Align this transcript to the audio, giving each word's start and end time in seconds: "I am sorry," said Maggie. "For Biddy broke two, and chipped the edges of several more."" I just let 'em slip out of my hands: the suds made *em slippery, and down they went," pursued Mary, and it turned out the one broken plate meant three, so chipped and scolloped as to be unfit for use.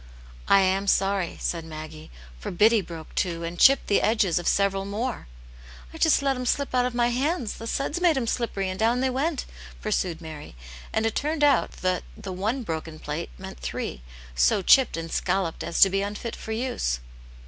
"I 0.47 0.61
am 0.61 0.87
sorry," 0.87 1.37
said 1.39 1.63
Maggie. 1.63 2.09
"For 2.39 2.49
Biddy 2.49 2.81
broke 2.81 3.13
two, 3.13 3.43
and 3.43 3.59
chipped 3.59 3.85
the 3.85 4.01
edges 4.01 4.39
of 4.39 4.47
several 4.47 4.83
more."" 4.83 5.27
I 5.93 5.99
just 5.99 6.23
let 6.23 6.35
'em 6.35 6.47
slip 6.47 6.73
out 6.73 6.87
of 6.87 6.95
my 6.95 7.09
hands: 7.09 7.53
the 7.53 7.67
suds 7.67 8.01
made 8.01 8.17
*em 8.17 8.25
slippery, 8.25 8.67
and 8.67 8.79
down 8.79 9.01
they 9.01 9.11
went," 9.11 9.45
pursued 9.79 10.19
Mary, 10.19 10.55
and 10.91 11.05
it 11.05 11.13
turned 11.13 11.43
out 11.43 11.73
the 12.17 12.33
one 12.33 12.63
broken 12.63 12.97
plate 12.97 13.29
meant 13.37 13.59
three, 13.59 14.01
so 14.33 14.63
chipped 14.63 14.97
and 14.97 15.11
scolloped 15.11 15.63
as 15.63 15.79
to 15.81 15.89
be 15.91 16.01
unfit 16.01 16.35
for 16.35 16.51
use. 16.51 16.99